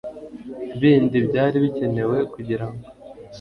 [0.79, 2.83] bindi byari bikenewe kugirango